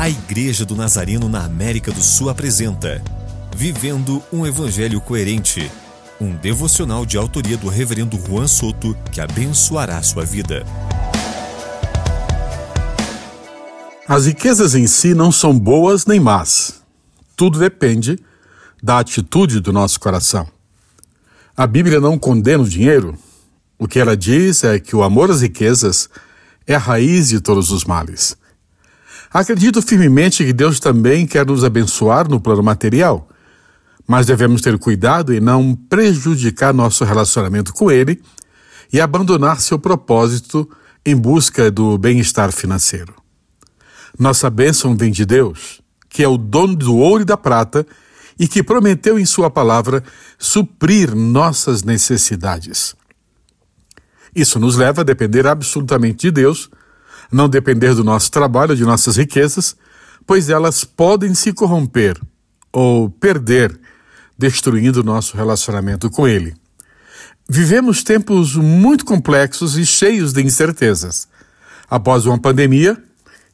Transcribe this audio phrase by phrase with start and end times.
[0.00, 3.04] A Igreja do Nazareno na América do Sul apresenta
[3.54, 5.70] Vivendo um Evangelho Coerente,
[6.18, 10.64] um devocional de autoria do Reverendo Juan Soto que abençoará sua vida.
[14.08, 16.82] As riquezas em si não são boas nem más.
[17.36, 18.18] Tudo depende
[18.82, 20.48] da atitude do nosso coração.
[21.54, 23.18] A Bíblia não condena o dinheiro.
[23.78, 26.08] O que ela diz é que o amor às riquezas
[26.66, 28.39] é a raiz de todos os males.
[29.32, 33.28] Acredito firmemente que Deus também quer nos abençoar no plano material,
[34.04, 38.20] mas devemos ter cuidado em não prejudicar nosso relacionamento com Ele
[38.92, 40.68] e abandonar seu propósito
[41.06, 43.14] em busca do bem-estar financeiro.
[44.18, 47.86] Nossa bênção vem de Deus, que é o dono do ouro e da prata
[48.36, 50.02] e que prometeu em Sua palavra
[50.40, 52.96] suprir nossas necessidades.
[54.34, 56.68] Isso nos leva a depender absolutamente de Deus
[57.30, 59.76] não depender do nosso trabalho, de nossas riquezas,
[60.26, 62.20] pois elas podem se corromper
[62.72, 63.78] ou perder,
[64.38, 66.54] destruindo nosso relacionamento com Ele.
[67.48, 71.26] Vivemos tempos muito complexos e cheios de incertezas.
[71.90, 72.96] Após uma pandemia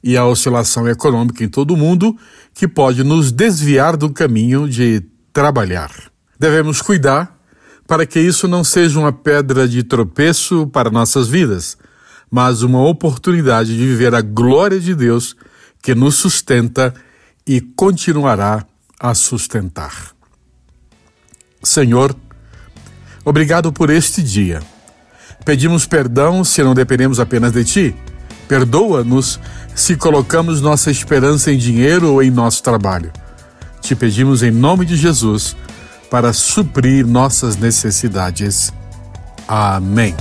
[0.03, 2.15] e a oscilação econômica em todo o mundo,
[2.55, 5.91] que pode nos desviar do caminho de trabalhar.
[6.39, 7.37] Devemos cuidar
[7.87, 11.78] para que isso não seja uma pedra de tropeço para nossas vidas,
[12.37, 15.34] mas uma oportunidade de viver a glória de Deus
[15.81, 16.93] que nos sustenta
[17.47, 18.67] e continuará
[19.01, 20.11] a sustentar.
[21.62, 22.15] Senhor,
[23.25, 24.61] obrigado por este dia.
[25.47, 27.97] Pedimos perdão se não dependemos apenas de Ti.
[28.47, 29.41] Perdoa-nos
[29.75, 33.11] se colocamos nossa esperança em dinheiro ou em nosso trabalho.
[33.81, 35.56] Te pedimos em nome de Jesus
[36.11, 38.75] para suprir nossas necessidades.
[39.48, 40.15] Amém.